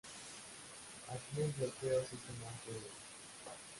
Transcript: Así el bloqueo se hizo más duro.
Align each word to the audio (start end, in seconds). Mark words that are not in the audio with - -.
Así 1.11 1.41
el 1.43 1.51
bloqueo 1.51 1.99
se 2.07 2.15
hizo 2.15 2.33
más 2.43 2.55
duro. 2.65 2.87